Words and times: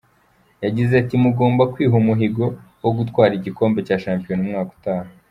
Yagize 0.63 0.93
ati 1.01 1.15
“Mugomba 1.23 1.63
kwiha 1.73 1.95
umuhigo 2.01 2.45
wo 2.83 2.91
gutwara 2.97 3.31
igikombe 3.35 3.79
cya 3.87 3.97
shampiyona 4.03 4.41
umwaka 4.45 4.71
utaha. 4.77 5.09